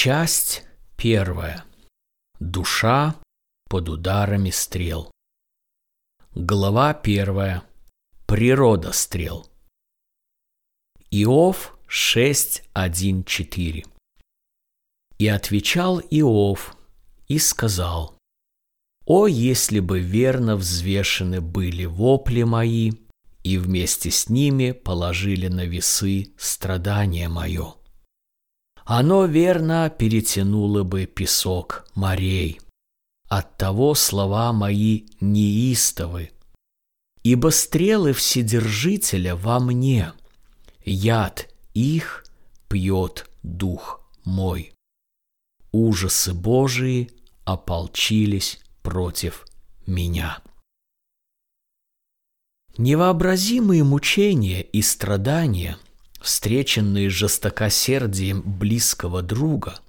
[0.00, 0.62] Часть
[0.96, 1.64] первая.
[2.38, 3.16] Душа
[3.68, 5.10] под ударами стрел.
[6.36, 7.64] Глава первая.
[8.24, 9.50] Природа стрел.
[11.10, 13.86] Иов 6.1.4
[15.18, 16.76] И отвечал Иов
[17.26, 18.16] и сказал,
[19.04, 22.92] «О, если бы верно взвешены были вопли мои,
[23.42, 27.77] и вместе с ними положили на весы страдания мое!
[28.90, 32.58] Оно верно перетянуло бы песок морей.
[33.28, 36.30] Оттого слова мои неистовы,
[37.22, 40.14] ибо стрелы Вседержителя во мне,
[40.86, 42.24] яд их
[42.68, 44.72] пьет дух мой.
[45.70, 47.10] Ужасы Божии
[47.44, 49.46] ополчились против
[49.86, 50.38] меня.
[52.78, 55.76] Невообразимые мучения и страдания,
[56.20, 59.80] встреченные жестокосердием близкого друга,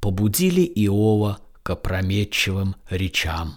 [0.00, 3.56] побудили Иова к опрометчивым речам.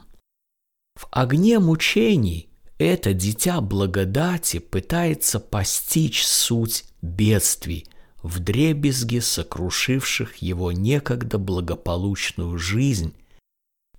[0.96, 7.88] В огне мучений это дитя благодати пытается постичь суть бедствий,
[8.22, 13.14] в дребезге сокрушивших его некогда благополучную жизнь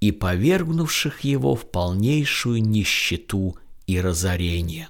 [0.01, 4.89] и повергнувших его в полнейшую нищету и разорение.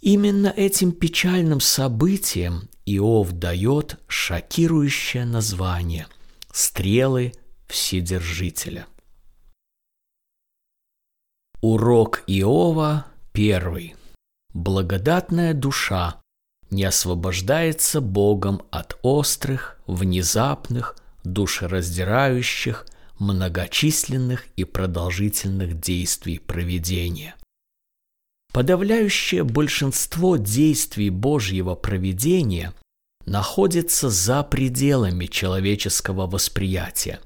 [0.00, 6.06] Именно этим печальным событием Иов дает шокирующее название
[6.52, 7.32] «Стрелы
[7.66, 8.86] Вседержителя».
[11.62, 13.96] Урок Иова первый.
[14.52, 16.20] Благодатная душа
[16.70, 22.86] не освобождается Богом от острых, внезапных, душераздирающих,
[23.18, 27.34] многочисленных и продолжительных действий проведения.
[28.56, 32.72] Подавляющее большинство действий Божьего проведения
[33.26, 37.20] находится за пределами человеческого восприятия.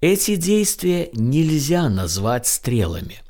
[0.00, 3.20] Эти действия нельзя назвать стрелами.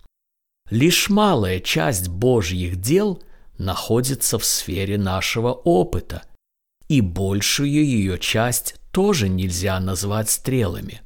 [0.71, 3.23] Лишь малая часть Божьих дел
[3.59, 6.23] находится в сфере нашего опыта,
[6.89, 11.03] и большую ее часть тоже нельзя назвать стрелами.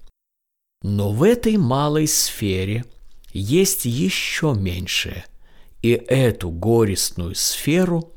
[0.84, 2.84] Но в этой малой сфере
[3.32, 5.24] есть еще меньшее,
[5.82, 8.14] и эту горестную сферу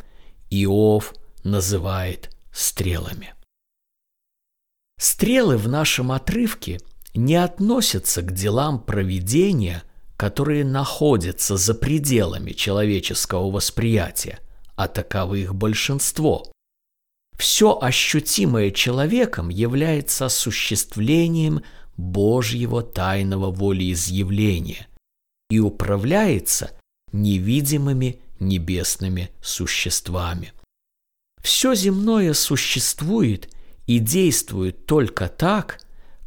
[0.50, 3.34] Иов называет стрелами.
[4.98, 6.80] Стрелы в нашем отрывке
[7.14, 9.84] не относятся к делам проведения,
[10.16, 14.40] которые находятся за пределами человеческого восприятия,
[14.76, 16.52] а таковых большинство.
[17.38, 21.64] Все ощутимое человеком является осуществлением
[21.98, 24.88] Божьего тайного волеизъявления
[25.50, 26.72] и управляется
[27.16, 30.54] невидимыми небесными существами.
[31.42, 33.50] Все земное существует
[33.88, 35.80] и действует только так,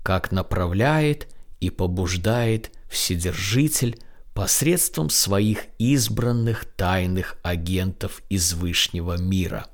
[0.02, 1.28] как направляет
[1.60, 4.00] и побуждает Вседержитель
[4.32, 9.66] посредством своих избранных тайных агентов из Вышнего мира.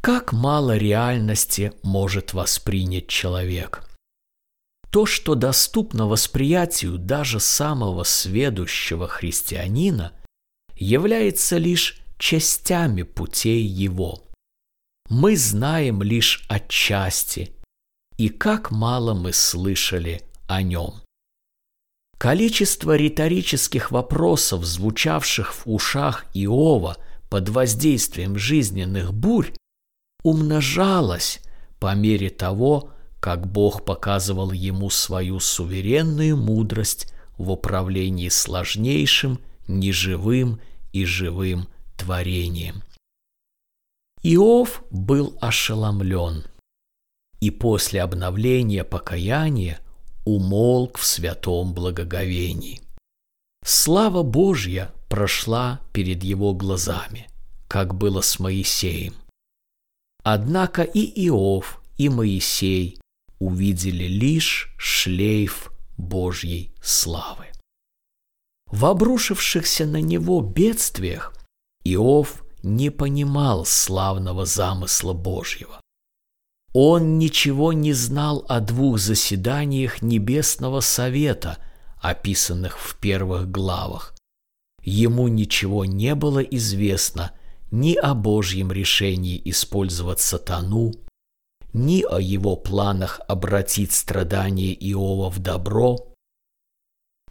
[0.00, 3.82] Как мало реальности может воспринять человек–
[4.96, 10.14] то, что доступно восприятию даже самого сведущего христианина,
[10.74, 14.22] является лишь частями путей его.
[15.10, 17.52] Мы знаем лишь отчасти,
[18.16, 21.02] и как мало мы слышали о нем.
[22.16, 26.96] Количество риторических вопросов, звучавших в ушах Иова
[27.28, 29.52] под воздействием жизненных бурь,
[30.24, 31.40] умножалось
[31.80, 40.60] по мере того, как Бог показывал ему свою суверенную мудрость в управлении сложнейшим, неживым
[40.92, 42.82] и живым творением.
[44.22, 46.44] Иов был ошеломлен
[47.40, 49.78] и после обновления покаяния
[50.24, 52.80] умолк в святом благоговении.
[53.64, 57.28] Слава Божья прошла перед его глазами,
[57.68, 59.14] как было с Моисеем.
[60.22, 62.98] Однако и Иов, и Моисей
[63.38, 67.46] увидели лишь шлейф Божьей славы.
[68.70, 71.34] В обрушившихся на него бедствиях
[71.84, 75.80] Иов не понимал славного замысла Божьего.
[76.72, 81.58] Он ничего не знал о двух заседаниях Небесного Совета,
[82.02, 84.14] описанных в первых главах.
[84.82, 87.32] Ему ничего не было известно
[87.70, 90.92] ни о Божьем решении использовать сатану,
[91.76, 96.14] ни о его планах обратить страдания Иова в добро.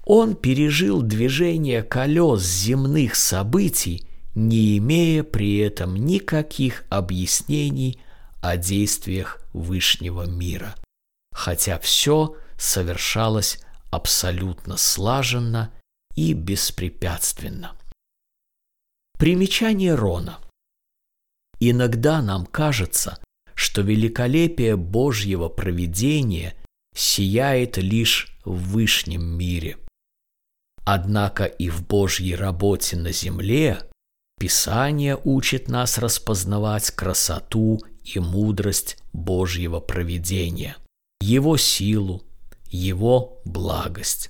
[0.06, 8.00] Он пережил движение колес земных событий, не имея при этом никаких объяснений
[8.42, 10.76] о действиях Вышнего мира,
[11.32, 13.60] хотя все совершалось
[13.90, 15.72] абсолютно слаженно
[16.16, 17.76] и беспрепятственно.
[19.18, 20.40] Примечание Рона.
[21.60, 23.18] Иногда нам кажется,
[23.56, 26.54] что великолепие Божьего провидения
[26.94, 29.78] сияет лишь в Вышнем мире.
[30.86, 33.80] Однако и в Божьей работе на земле
[34.38, 40.76] Писание учит нас распознавать красоту и мудрость Божьего провидения,
[41.22, 42.24] Его силу,
[42.68, 44.30] Его благость.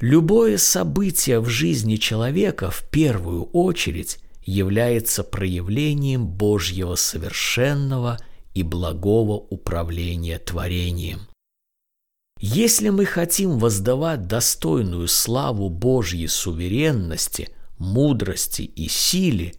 [0.00, 4.18] Любое событие в жизни человека в первую очередь
[4.48, 8.18] является проявлением Божьего совершенного
[8.54, 11.28] и благого управления творением.
[12.40, 19.52] Если мы хотим воздавать достойную славу Божьей суверенности, мудрости и силе,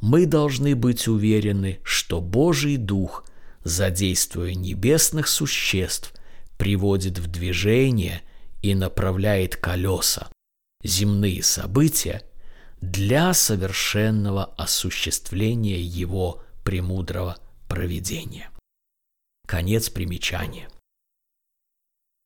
[0.00, 3.24] мы должны быть уверены, что Божий Дух,
[3.62, 6.12] задействуя небесных существ,
[6.58, 8.20] приводит в движение
[8.62, 10.28] и направляет колеса,
[10.82, 12.24] земные события–
[12.90, 17.38] для совершенного осуществления его премудрого
[17.68, 18.50] проведения.
[19.46, 20.68] Конец примечания.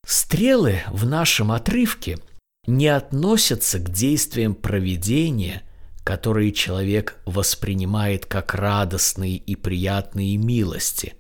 [0.06, 2.19] Стрелы в нашем отрывке
[2.66, 5.62] не относятся к действиям проведения,
[6.05, 11.14] которые человек воспринимает как радостные и приятные милости,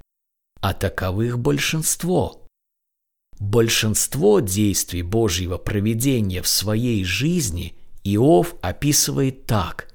[0.60, 2.46] а таковых большинство.
[3.38, 9.92] Большинство действий Божьего проведения в своей жизни Иов описывает так.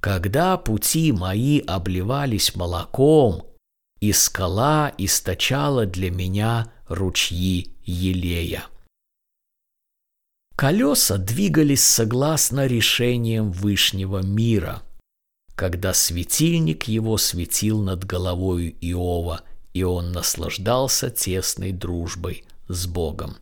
[0.00, 3.46] «Когда пути мои обливались молоком,
[4.00, 8.66] и скала источала для меня ручьи елея».
[10.56, 14.82] Колеса двигались согласно решениям Вышнего мира,
[15.54, 19.42] когда светильник его светил над головой Иова,
[19.72, 23.36] и он наслаждался тесной дружбой с Богом.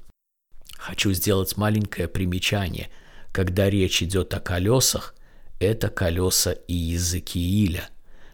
[0.77, 2.91] Хочу сделать маленькое примечание–
[3.37, 5.15] когда речь идет о колесах,
[5.59, 7.91] это колеса Иезекииля,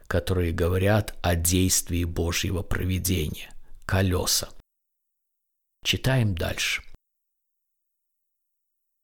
[0.07, 3.51] которые говорят о действии Божьего провидения.
[3.85, 4.51] Колеса.
[5.85, 6.85] Читаем дальше.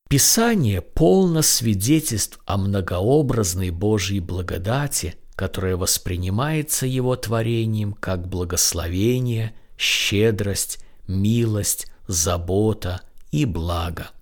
[0.08, 10.78] Писание полно свидетельств о многообразной Божьей благодати, которая воспринимается Его творением как благословение, щедрость,
[11.08, 13.00] милость, забота
[13.32, 14.12] и благо–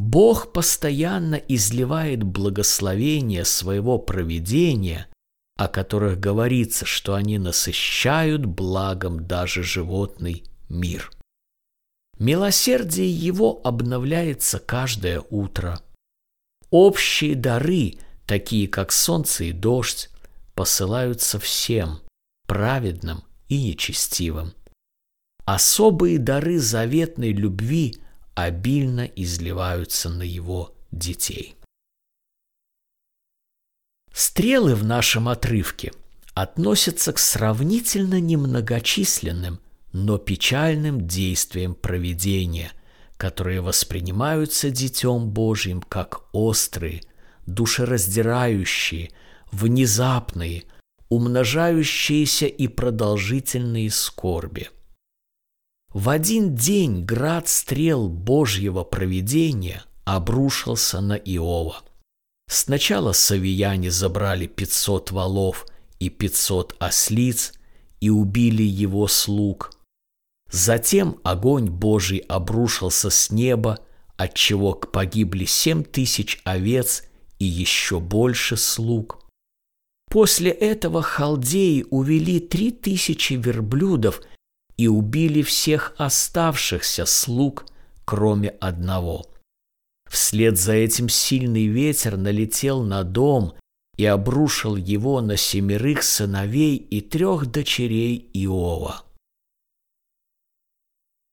[0.00, 5.08] Бог постоянно изливает благословения своего провидения,
[5.58, 11.10] о которых говорится, что они насыщают благом даже животный мир.
[12.18, 15.82] Милосердие его обновляется каждое утро.
[16.70, 20.08] Общие дары, такие как солнце и дождь,
[20.54, 22.00] посылаются всем,
[22.46, 24.54] праведным и нечестивым.
[25.44, 27.98] Особые дары заветной любви–
[28.44, 31.56] обильно изливаются на его детей.
[34.12, 35.92] Стрелы в нашем отрывке
[36.34, 39.60] относятся к сравнительно немногочисленным,
[39.92, 42.72] но печальным действиям проведения,
[43.16, 47.02] которые воспринимаются Детем Божьим как острые,
[47.46, 49.10] душераздирающие,
[49.52, 50.64] внезапные,
[51.08, 54.70] умножающиеся и продолжительные скорби–
[55.92, 61.82] в один день град стрел Божьего провидения обрушился на Иова.
[62.48, 65.66] Сначала савияне забрали пятьсот валов
[65.98, 67.52] и пятьсот ослиц
[68.00, 69.72] и убили его слуг.
[70.50, 73.78] Затем огонь Божий обрушился с неба,
[74.16, 77.04] отчего погибли семь тысяч овец
[77.38, 79.20] и еще больше слуг.
[80.10, 84.20] После этого халдеи увели три тысячи верблюдов
[84.80, 87.66] и убили всех оставшихся слуг,
[88.06, 89.26] кроме одного.
[90.08, 93.52] Вслед за этим сильный ветер налетел на дом
[93.98, 99.04] и обрушил его на семерых сыновей и трех дочерей Иова.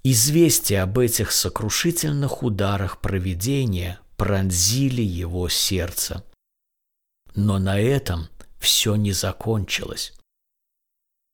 [0.04, 6.26] Известия об этих сокрушительных ударах провидения пронзили его сердце.
[7.34, 8.28] Но на этом
[8.60, 10.12] все не закончилось.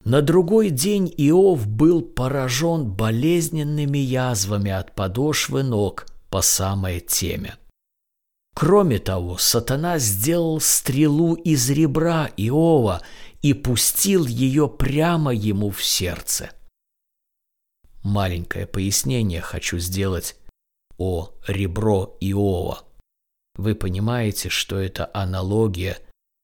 [0.05, 7.57] На другой день Иов был поражен болезненными язвами от подошвы ног по самое темя.
[8.53, 13.01] Кроме того, сатана сделал стрелу из ребра Иова
[13.41, 16.51] и пустил ее прямо ему в сердце.
[18.03, 20.35] Маленькое пояснение хочу сделать
[20.97, 22.83] о ребро Иова.
[23.55, 25.97] Вы понимаете, что это аналогия,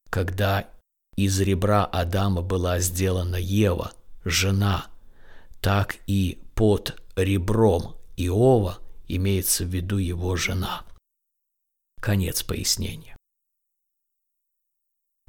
[0.09, 0.69] когда
[1.25, 4.88] из ребра Адама была сделана Ева, жена,
[5.59, 10.85] так и под ребром Иова имеется в виду его жена.
[11.99, 13.17] Конец пояснения.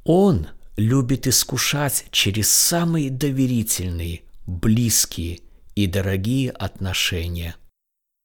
[0.05, 5.41] Он любит искушать через самые доверительные, близкие
[5.75, 7.57] и дорогие отношения.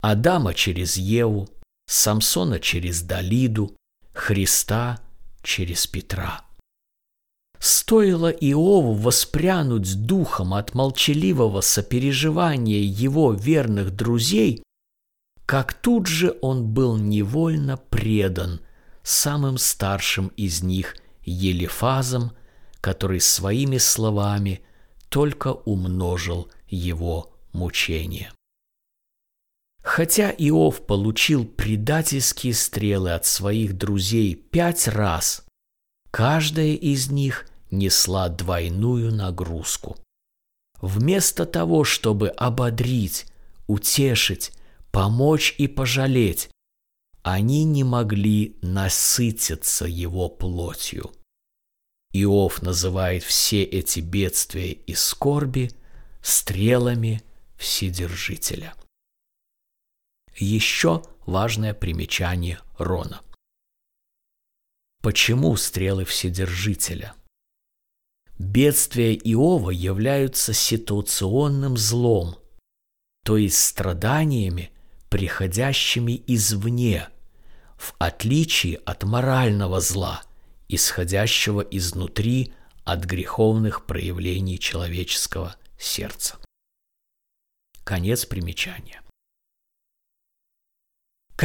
[0.01, 1.49] Адама через Еву,
[1.87, 3.75] Самсона через Далиду,
[4.13, 5.01] Христа
[5.41, 6.45] через Петра.
[7.59, 14.63] Стоило Иову воспрянуть духом от молчаливого сопереживания его верных друзей,
[15.45, 18.61] как тут же он был невольно предан
[19.03, 22.31] самым старшим из них Елифазом,
[22.81, 24.61] который своими словами
[25.09, 28.31] только умножил его мучения.
[29.81, 35.44] Хотя Иов получил предательские стрелы от своих друзей пять раз,
[36.15, 39.97] каждая из них несла двойную нагрузку.
[40.79, 43.25] Вместо того, чтобы ободрить,
[43.67, 44.53] утешить,
[44.91, 46.49] помочь и пожалеть,
[47.21, 51.11] они не могли насытиться его плотью.
[52.13, 55.69] Иов называет все эти бедствия и скорби
[56.21, 57.23] стрелами
[57.57, 58.73] Вседержителя–
[60.37, 63.21] еще важное примечание Рона.
[65.05, 67.13] Почему стрелы Вседержителя?
[68.39, 72.39] Бедствия Иова являются ситуационным злом,
[73.23, 74.71] то есть страданиями,
[75.09, 77.07] приходящими извне,
[77.77, 80.23] в отличие от морального зла,
[80.69, 86.37] исходящего изнутри от греховных проявлений человеческого сердца.
[87.83, 89.03] Конец примечания.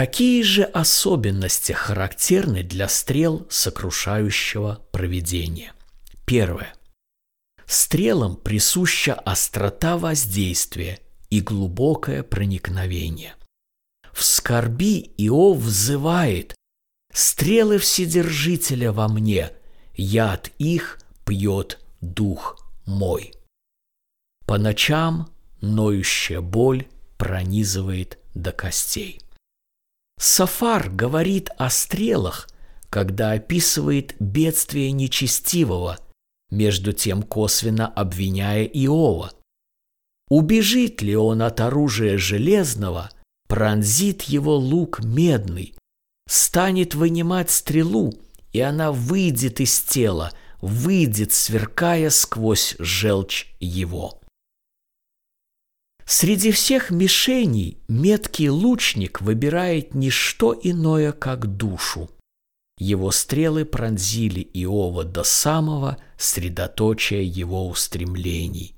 [0.01, 5.75] Какие же особенности характерны для стрел сокрушающего проведения?
[6.25, 6.73] Первое.
[7.67, 13.35] Стрелам присуща острота воздействия и глубокое проникновение.
[14.15, 16.55] В скорби Иов взывает
[17.13, 19.51] «Стрелы Вседержителя во мне,
[19.95, 23.35] яд их пьет дух мой».
[24.47, 25.29] По ночам
[25.61, 26.89] ноющая боль
[27.19, 29.21] пронизывает до костей.
[30.23, 32.47] Сафар говорит о стрелах,
[32.91, 35.99] когда описывает бедствие нечестивого,
[36.51, 39.33] между тем косвенно обвиняя Иова.
[40.29, 43.09] Убежит ли он от оружия железного,
[43.49, 45.75] пронзит его лук медный,
[46.29, 48.13] станет вынимать стрелу,
[48.53, 54.20] и она выйдет из тела, выйдет, сверкая сквозь желчь его.
[56.13, 62.11] Среди всех мишеней меткий лучник выбирает не что иное, как душу.
[62.79, 68.75] Его стрелы пронзили Иова до самого средоточия его устремлений.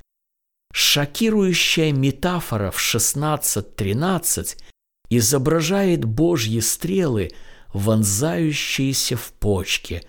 [0.74, 4.58] Шокирующая метафора в 16.13
[5.08, 7.30] изображает Божьи стрелы,
[7.72, 10.02] вонзающиеся в почки,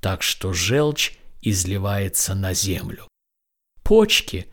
[0.00, 3.06] так что желчь изливается на землю.
[3.82, 4.46] Почки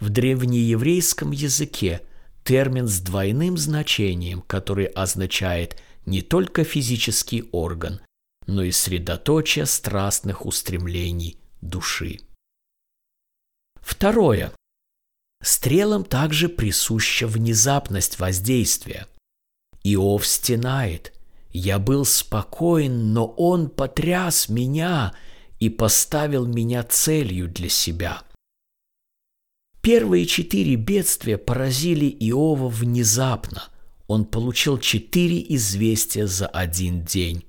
[0.00, 2.02] в древнееврейском языке
[2.42, 8.00] термин с двойным значением, который означает не только физический орган,
[8.46, 12.20] но и средоточие страстных устремлений души.
[13.80, 14.52] Второе.
[15.42, 19.06] Стрелам также присуща внезапность воздействия.
[19.82, 21.12] Иов стенает.
[21.50, 25.14] «Я был спокоен, но он потряс меня
[25.60, 28.22] и поставил меня целью для себя».
[29.84, 33.64] Первые четыре бедствия поразили Иова внезапно.
[34.06, 37.44] Он получил четыре известия за один день.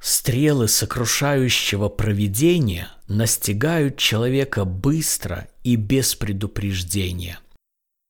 [0.00, 7.40] Стрелы сокрушающего провидения настигают человека быстро и без предупреждения.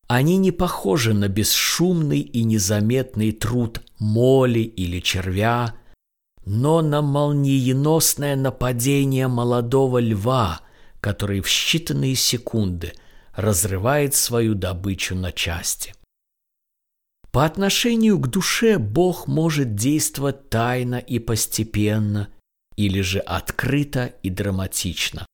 [0.07, 5.75] Они не похожи на бесшумный и незаметный труд моли или червя,
[6.45, 10.61] но на молниеносное нападение молодого льва,
[11.01, 12.93] который в считанные секунды–
[13.35, 15.95] разрывает свою добычу на части.
[17.31, 22.29] По отношению к душе Бог может действовать тайно и постепенно,
[22.77, 25.27] или же открыто и драматично.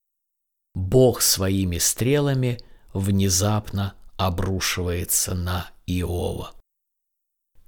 [0.75, 2.61] Бог своими стрелами
[2.93, 6.55] внезапно обрушивается на Иова.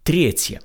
[0.04, 0.62] Третье.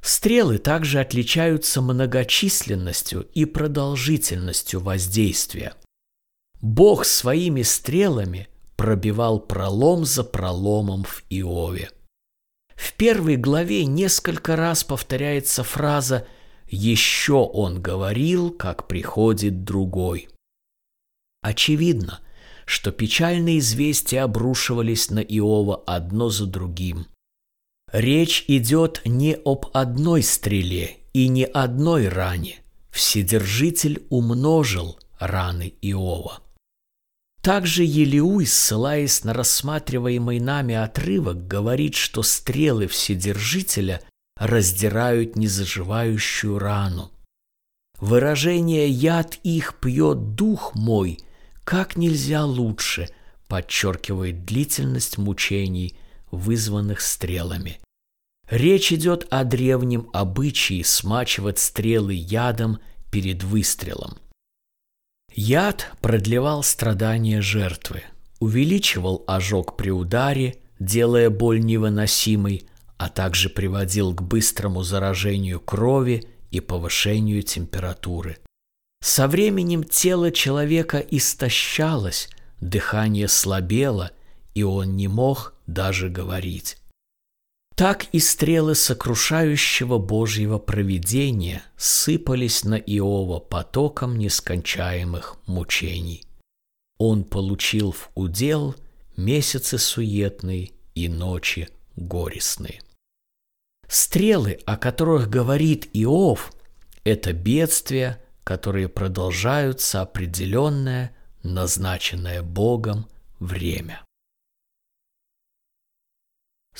[0.00, 5.74] Стрелы также отличаются многочисленностью и продолжительностью воздействия.
[6.60, 11.90] Бог своими стрелами пробивал пролом за проломом в Иове.
[12.74, 16.26] В первой главе несколько раз повторяется фраза
[16.68, 20.28] «Еще он говорил, как приходит другой».
[21.42, 22.20] Очевидно,
[22.66, 27.06] что печальные известия обрушивались на Иова одно за другим.
[27.92, 32.58] Речь идет не об одной стреле и не одной ране.
[32.90, 36.42] Вседержитель умножил раны Иова.
[37.42, 44.02] Также Елеуй, ссылаясь на рассматриваемый нами отрывок, говорит, что стрелы Вседержителя
[44.36, 47.10] раздирают незаживающую рану.
[48.00, 51.18] Выражение «яд их пьет дух мой»
[51.64, 53.10] как нельзя лучше
[53.46, 55.98] подчеркивает длительность мучений,
[56.30, 57.78] вызванных стрелами.
[58.48, 62.78] Речь идет о древнем обычае смачивать стрелы ядом
[63.10, 64.16] перед выстрелом.
[65.34, 68.02] Яд продлевал страдания жертвы,
[68.40, 72.66] увеличивал ожог при ударе, делая боль невыносимой,
[72.96, 78.38] а также приводил к быстрому заражению крови и повышению температуры.
[79.00, 82.28] Со временем тело человека истощалось,
[82.60, 84.10] дыхание слабело,
[84.54, 86.77] и он не мог даже говорить.
[87.78, 96.24] Так и стрелы сокрушающего Божьего провидения сыпались на Иова потоком нескончаемых мучений.
[96.98, 98.74] Он получил в удел
[99.16, 102.80] месяцы суетные и ночи горестные.
[103.86, 106.52] Стрелы, о которых говорит Иов,
[107.04, 113.06] это бедствия, которые продолжаются определенное, назначенное Богом
[113.38, 114.02] время.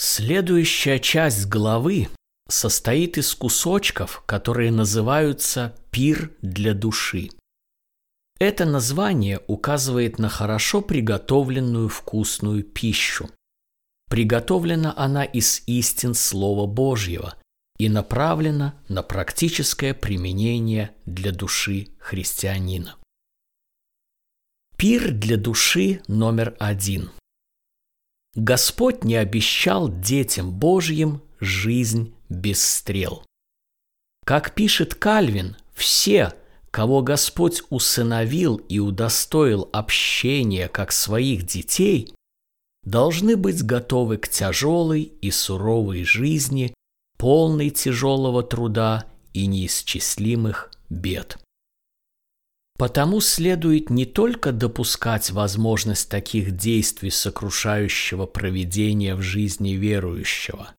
[0.00, 2.06] Следующая часть главы
[2.48, 7.30] состоит из кусочков, которые называются «пир для души».
[8.38, 13.28] Это название указывает на хорошо приготовленную вкусную пищу.
[14.08, 17.34] Приготовлена она из истин Слова Божьего
[17.76, 22.94] и направлена на практическое применение для души христианина.
[24.76, 27.10] Пир для души номер один.
[28.34, 33.24] Господь не обещал детям Божьим жизнь без стрел.
[34.24, 36.34] Как пишет Кальвин, все,
[36.70, 42.12] кого Господь усыновил и удостоил общения как своих детей,
[42.84, 46.74] должны быть готовы к тяжелой и суровой жизни,
[47.16, 51.38] полной тяжелого труда и неисчислимых бед.
[52.78, 60.70] Потому следует не только допускать возможность таких действий сокрушающего проведения в жизни верующего,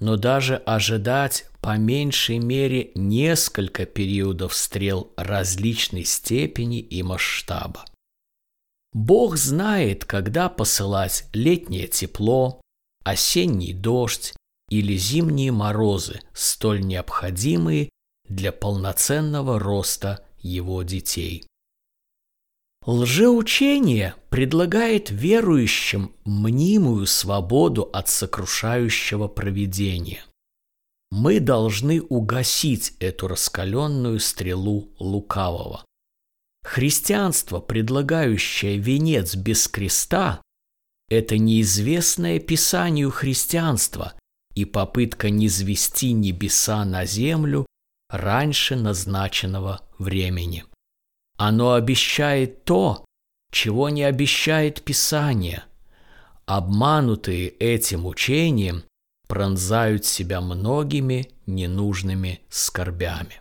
[0.00, 7.84] но даже ожидать по меньшей мере несколько периодов стрел различной степени и масштаба.
[8.94, 12.62] Бог знает, когда посылать летнее тепло,
[13.04, 14.34] осенний дождь
[14.70, 17.90] или зимние морозы, столь необходимые
[18.26, 21.44] для полноценного роста его детей.
[22.84, 30.24] Лжеучение предлагает верующим мнимую свободу от сокрушающего провидения.
[31.12, 35.84] Мы должны угасить эту раскаленную стрелу лукавого.
[36.64, 40.42] Христианство, предлагающее венец без креста,
[41.08, 44.14] это неизвестное Писанию христианства
[44.54, 47.66] и попытка низвести небеса на землю
[48.12, 50.64] раньше назначенного времени.
[51.36, 53.04] Оно обещает то,
[53.50, 55.64] чего не обещает Писание.
[56.46, 58.84] Обманутые этим учением
[59.26, 63.40] пронзают себя многими ненужными скорбями.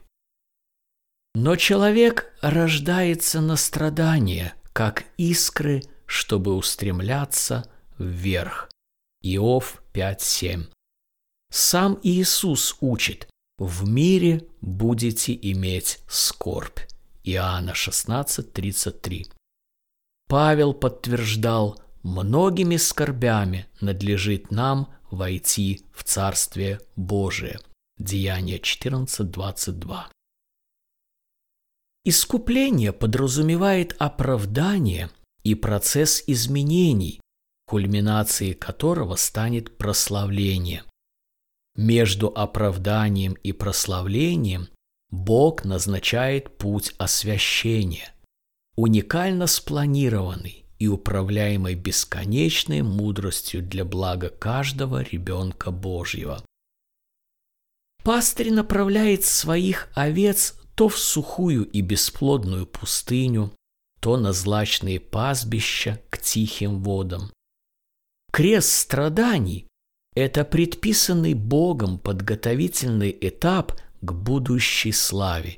[1.36, 8.70] Но человек рождается на страдания, как искры, чтобы устремляться вверх.
[9.22, 10.68] Иов 5.7.
[11.52, 13.28] Сам Иисус учит,
[13.62, 16.80] в мире будете иметь скорбь.
[17.24, 19.32] Иоанна 16.33.
[20.28, 27.60] Павел подтверждал, многими скорбями надлежит нам войти в Царствие Божие.
[28.00, 30.06] Деяние 14.22.
[32.04, 35.12] Искупление подразумевает оправдание
[35.44, 37.22] и процесс изменений,
[37.68, 40.84] кульминацией которого станет прославление.
[41.76, 44.68] Между оправданием и прославлением
[45.10, 48.14] Бог назначает путь освящения,
[48.76, 56.44] уникально спланированный и управляемый бесконечной мудростью для блага каждого ребенка Божьего.
[58.04, 63.54] Пастырь направляет своих овец то в сухую и бесплодную пустыню,
[64.00, 67.32] то на злачные пастбища к тихим водам.
[68.32, 69.68] Крест страданий–
[70.16, 75.56] это предписанный Богом подготовительный этап к будущей славе,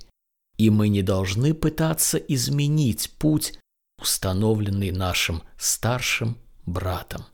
[0.58, 3.58] и мы не должны пытаться изменить путь,
[4.00, 7.26] установленный нашим старшим братом.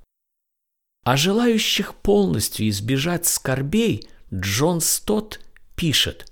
[1.04, 5.40] О желающих полностью избежать скорбей Джон Стот
[5.76, 6.32] пишет.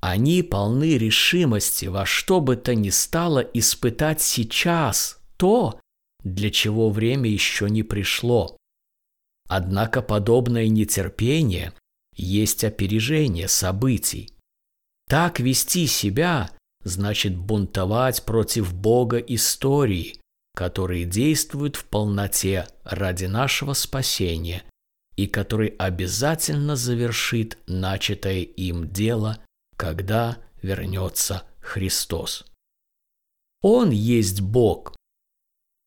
[0.00, 5.80] Они полны решимости во что бы то ни стало испытать сейчас то,
[6.22, 8.56] для чего время еще не пришло.
[9.52, 11.72] Однако подобное нетерпение
[12.14, 14.32] есть опережение событий.
[15.08, 16.52] Так вести себя
[16.84, 20.20] значит бунтовать против Бога истории,
[20.54, 24.62] который действует в полноте ради нашего спасения
[25.16, 29.42] и который обязательно завершит начатое им дело,
[29.76, 32.46] когда вернется Христос.
[33.62, 34.94] Он есть Бог,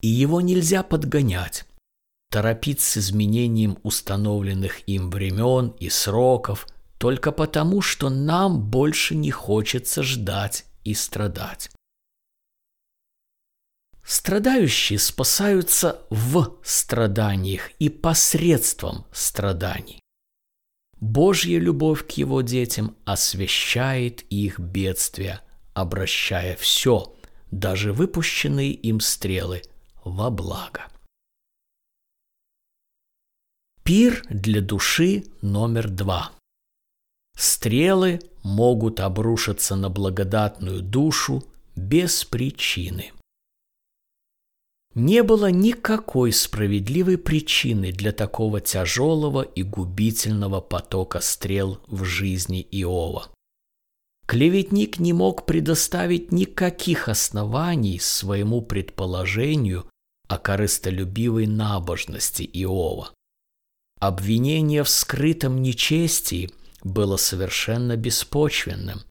[0.02, 1.65] и его нельзя подгонять,
[2.34, 6.67] торопить с изменением установленных им времен и сроков
[6.98, 11.69] только потому, что нам больше не хочется ждать и страдать.
[14.04, 20.00] Страдающие спасаются в страданиях и посредством страданий.
[21.00, 25.41] Божья любовь к его детям освещает их бедствия,
[25.76, 27.13] обращая все,
[27.52, 29.62] даже выпущенные им стрелы,
[30.04, 30.88] во благо.
[33.84, 36.32] Пир для души номер два.
[37.38, 41.43] Стрелы могут обрушиться на благодатную душу
[41.76, 43.12] без причины.
[44.96, 53.32] Не было никакой справедливой причины для такого тяжелого и губительного потока стрел в жизни Иова.
[54.28, 59.89] Клеветник не мог предоставить никаких оснований своему предположению
[60.30, 63.12] о корыстолюбивой набожности Иова.
[64.04, 66.52] Обвинение в скрытом нечестии
[66.84, 69.04] было совершенно беспочвенным.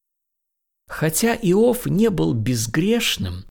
[0.86, 3.46] Хотя Иов не был безгрешным,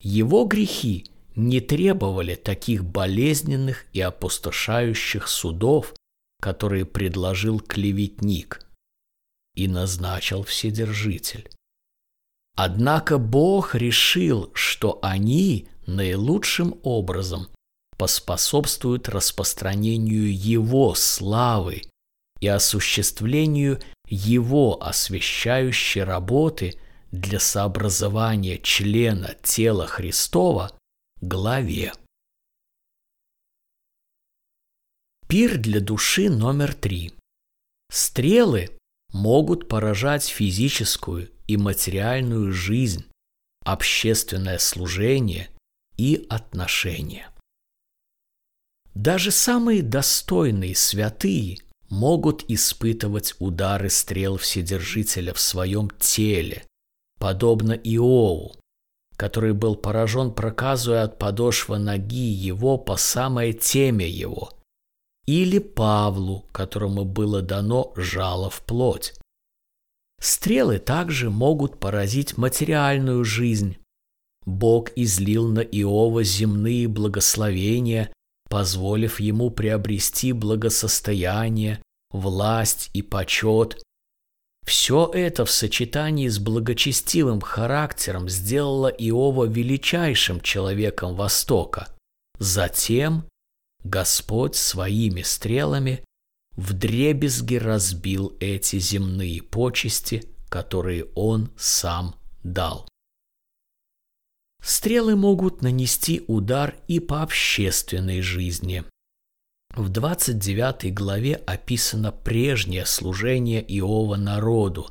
[0.00, 5.94] его грехи не требовали таких болезненных и опустошающих судов,
[6.42, 8.60] которые предложил клеветник
[9.54, 11.48] и назначил Вседержитель.
[12.56, 17.46] Однако Бог решил, что они наилучшим образом
[18.00, 21.82] поспособствуют распространению Его славы
[22.40, 26.80] и осуществлению Его освящающей работы
[27.12, 30.72] для сообразования члена тела Христова
[31.20, 31.92] главе.
[35.28, 37.12] Пир для души номер три.
[37.92, 38.70] Стрелы
[39.12, 43.04] могут поражать физическую и материальную жизнь,
[43.62, 45.50] общественное служение
[45.98, 47.30] и отношения.
[48.94, 56.64] Даже самые достойные святые могут испытывать удары стрел Вседержителя в своем теле,
[57.18, 58.56] подобно Иову,
[59.16, 64.52] который был поражен проказуя от подошвы ноги его по самое теме его,
[65.26, 69.14] или Павлу, которому было дано жало в плоть.
[70.20, 73.78] Стрелы также могут поразить материальную жизнь.
[74.44, 78.12] Бог излил на Иова земные благословения,
[78.50, 83.80] позволив ему приобрести благосостояние, власть и почет,
[84.66, 91.88] все это в сочетании с благочестивым характером сделало Иова величайшим человеком Востока.
[92.38, 93.24] Затем
[93.84, 96.04] Господь своими стрелами
[96.56, 102.89] вдребезги разбил эти земные почести, которые Он сам дал.
[104.80, 108.82] Стрелы могут нанести удар и по общественной жизни.
[109.74, 114.90] В 29 главе описано прежнее служение Иова народу,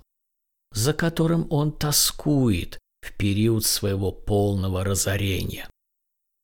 [0.72, 5.68] за которым он тоскует в период своего полного разорения.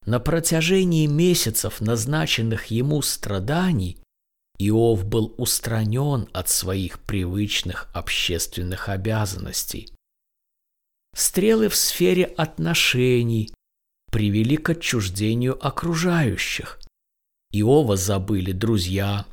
[0.08, 4.00] На протяжении месяцев назначенных ему страданий
[4.58, 9.95] Иов был устранен от своих привычных общественных обязанностей.
[11.16, 13.54] Стрелы в сфере отношений
[14.12, 16.78] привели к отчуждению окружающих.
[17.54, 19.26] Иова забыли друзья,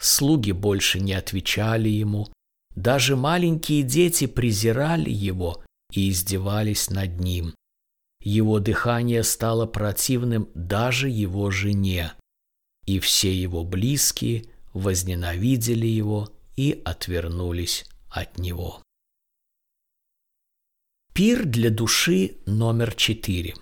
[0.00, 2.26] слуги больше не отвечали ему,
[2.74, 7.54] даже маленькие дети презирали его и издевались над ним.
[8.20, 12.14] Его дыхание стало противным даже его жене,
[12.84, 18.82] и все его близкие возненавидели его и отвернулись от него.
[21.18, 23.54] Пир для души номер четыре.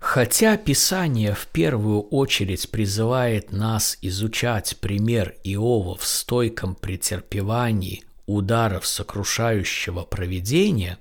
[0.00, 10.04] Хотя Писание в первую очередь призывает нас изучать пример Иова в стойком претерпевании ударов сокрушающего
[10.04, 10.98] провидения,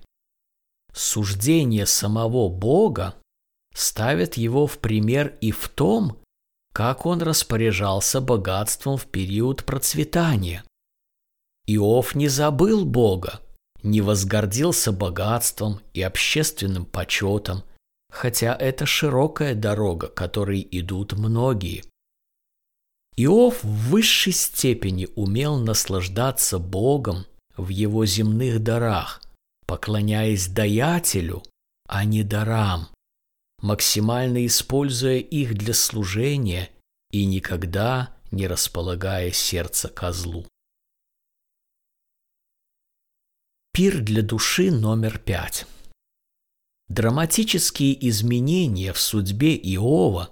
[0.94, 3.16] суждение самого Бога
[3.74, 6.18] ставят его в пример и в том,
[6.74, 10.66] как он распоряжался богатством в период процветания.
[11.68, 13.40] Иов не забыл Бога,
[13.84, 17.64] не возгордился богатством и общественным почетом,
[18.12, 21.84] хотя это широкая дорога, которой идут многие.
[23.16, 27.26] Иов в высшей степени умел наслаждаться Богом
[27.58, 29.22] в его земных дарах,
[29.66, 31.44] поклоняясь даятелю,
[31.88, 32.88] а не дарам,
[33.62, 36.70] максимально используя их для служения
[37.12, 40.46] и никогда не располагая сердце козлу.
[43.80, 45.66] Пир для души номер пять.
[46.90, 50.32] Драматические изменения в судьбе Иова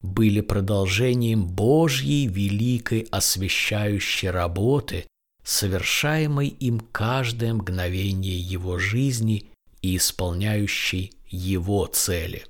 [0.00, 5.06] были продолжением Божьей великой освящающей работы,
[5.44, 12.44] совершаемой им каждое мгновение его жизни и исполняющей его цели.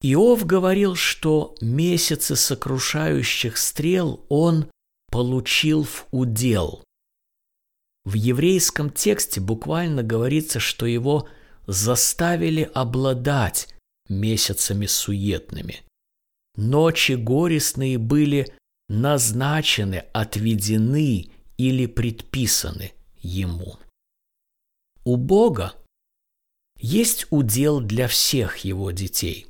[0.00, 4.70] Иов говорил, что месяцы сокрушающих стрел он
[5.10, 6.82] получил в удел.
[8.04, 11.28] В еврейском тексте буквально говорится, что его–
[11.70, 13.68] заставили обладать
[14.08, 15.82] месяцами суетными.
[16.56, 18.52] Ночи горестные были
[18.88, 23.78] назначены, отведены или предписаны ему.
[25.04, 25.74] У Бога
[26.80, 29.46] есть удел для всех его детей.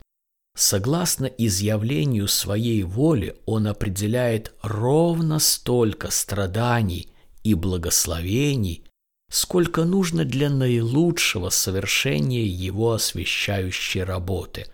[0.57, 7.10] Согласно изъявлению своей воли, он определяет ровно столько страданий
[7.43, 8.85] и благословений,
[9.31, 14.67] сколько нужно для наилучшего совершения его освещающей работы.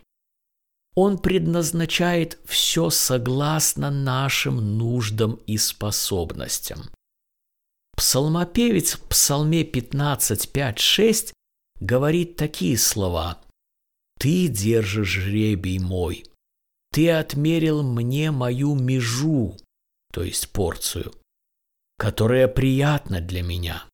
[0.95, 6.91] Он предназначает все согласно нашим нуждам и способностям.
[7.97, 11.33] Псалмопевец в Псалме 15, 5, 6
[11.81, 13.39] говорит такие слова
[14.19, 16.25] «Ты держишь жребий мой,
[16.93, 19.57] ты отмерил мне мою межу,
[20.13, 21.13] то есть порцию,
[21.99, 23.85] которая приятна для меня.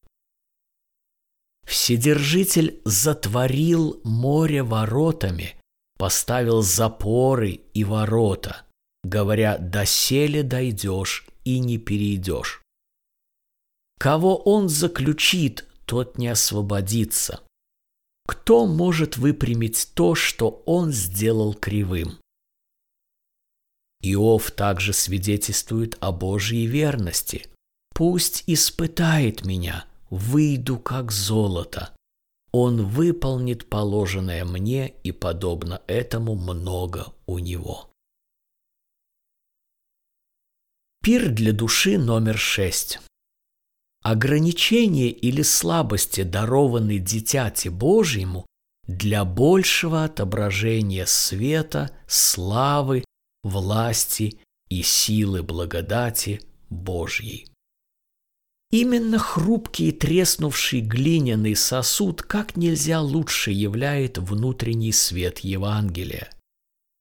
[1.64, 5.56] Вседержитель затворил море воротами,
[5.96, 8.62] поставил запоры и ворота,
[9.04, 12.62] говоря, доселе дойдешь и не перейдешь.
[13.98, 17.40] Кого он заключит, тот не освободится.
[18.26, 22.18] Кто может выпрямить то, что он сделал кривым?
[24.02, 27.46] Иов также свидетельствует о Божьей верности.
[27.94, 31.94] «Пусть испытает меня, выйду как золото.
[32.52, 37.90] Он выполнит положенное мне, и подобно этому много у него.
[41.02, 43.00] Пир для души номер шесть.
[44.02, 48.46] Ограничения или слабости, дарованные дитяти Божьему,
[48.86, 53.04] для большего отображения света, славы,
[53.42, 57.51] власти и силы благодати Божьей.
[58.72, 66.30] Именно хрупкий и треснувший глиняный сосуд как нельзя лучше являет внутренний свет Евангелия.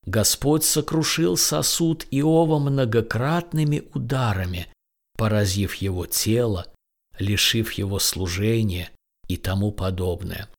[0.05, 4.67] Господь сокрушил сосуд Иова многократными ударами,
[5.17, 6.67] поразив его тело,
[7.17, 8.91] лишив его служения
[9.29, 10.49] и тому подобное.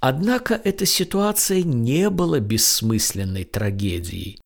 [0.00, 4.38] Однако эта ситуация не была бессмысленной трагедией.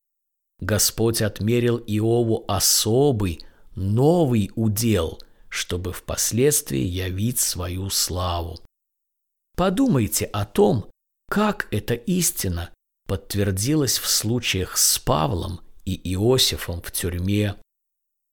[0.61, 3.41] Господь отмерил Иову особый,
[3.75, 5.19] новый удел–
[5.51, 8.59] чтобы впоследствии явить свою славу.
[9.57, 10.91] Подумайте о том,
[11.29, 12.71] как эта истина
[13.07, 17.57] подтвердилась в случаях с Павлом и Иосифом в тюрьме,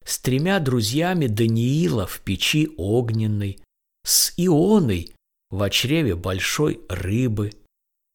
[0.06, 3.60] с тремя друзьями Даниила в печи огненной,
[4.06, 5.13] с Ионой
[5.49, 7.51] в чреве большой рыбы,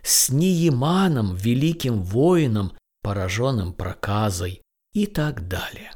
[0.02, 4.62] с Ниеманом, великим воином, пораженным проказой
[4.94, 5.92] и так далее.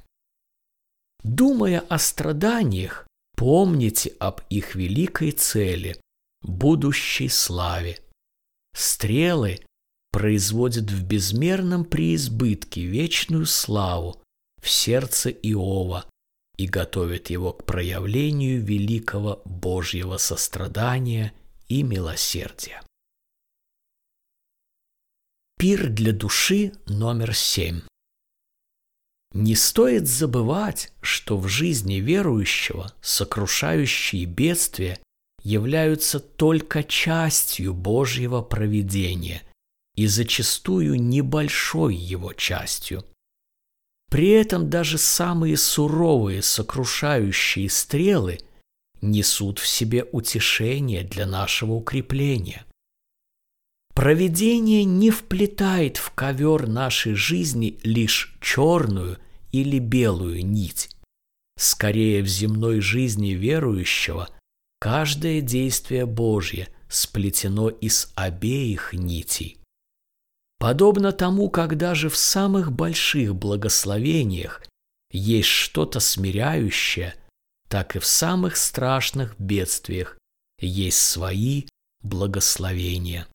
[1.22, 6.00] Думая о страданиях, помните об их великой цели,
[6.42, 7.98] будущей славе.
[8.74, 9.60] Стрелы
[10.12, 14.22] производят в безмерном преизбытке вечную славу
[14.62, 16.06] в сердце Иова
[16.56, 21.32] и готовят его к проявлению великого Божьего сострадания
[21.68, 22.82] и милосердия.
[25.58, 27.80] Пир для души номер семь.
[29.32, 34.98] Не стоит забывать, что в жизни верующего сокрушающие бедствия
[35.42, 39.42] являются только частью Божьего провидения
[39.94, 43.04] и зачастую небольшой его частью.
[44.10, 48.38] При этом даже самые суровые сокрушающие стрелы
[49.00, 52.64] несут в себе утешение для нашего укрепления.
[53.96, 59.16] Провидение не вплетает в ковер нашей жизни лишь черную
[59.52, 60.90] или белую нить.
[61.58, 64.28] Скорее в земной жизни верующего
[64.80, 69.60] каждое действие Божье сплетено из обеих нитей.
[70.58, 74.62] Подобно тому, когда же в самых больших благословениях
[75.10, 77.14] есть что-то смиряющее,
[77.70, 80.18] так и в самых страшных бедствиях
[80.60, 81.64] есть свои
[82.02, 83.26] благословения.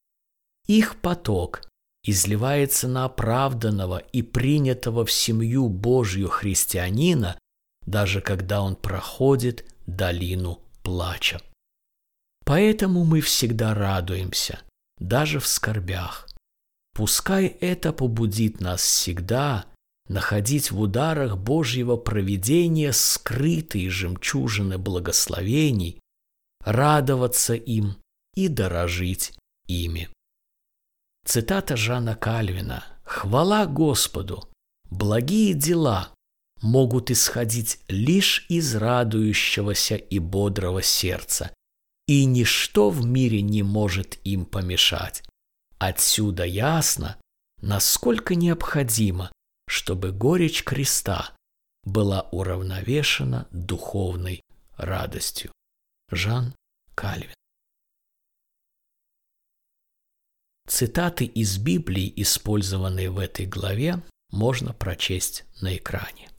[0.72, 1.64] Их поток
[2.06, 7.38] изливается на оправданного и принятого в семью Божью христианина,
[7.86, 11.42] даже когда он проходит долину плача.
[12.46, 14.62] Поэтому мы всегда радуемся,
[14.98, 16.30] даже в скорбях.
[16.94, 19.66] Пускай это побудит нас всегда
[20.08, 26.00] находить в ударах Божьего провидения скрытые жемчужины благословений,
[26.64, 27.98] радоваться им
[28.36, 29.34] и дорожить
[29.68, 30.08] ими.
[31.26, 34.50] Цитата Жана Кальвина «Хвала Господу!
[34.90, 36.14] Благие дела
[36.62, 41.54] могут исходить лишь из радующегося и бодрого сердца,
[42.08, 45.24] и ничто в мире не может им помешать.
[45.80, 47.18] Отсюда ясно,
[47.62, 49.32] насколько необходимо,
[49.68, 51.32] чтобы горечь креста
[51.84, 54.42] была уравновешена духовной
[54.78, 55.52] радостью.
[56.12, 56.54] Жан
[56.96, 57.34] Кальвин
[60.72, 66.31] Цитаты из Библии, использованные в этой главе, можно прочесть на экране.